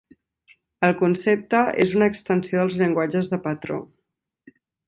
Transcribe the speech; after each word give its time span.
El 0.87 0.95
concepte 1.01 1.59
és 1.85 1.93
una 1.99 2.09
extensió 2.13 2.63
dels 2.65 2.81
llenguatges 2.83 3.33
de 3.35 3.43
patró. 3.47 3.81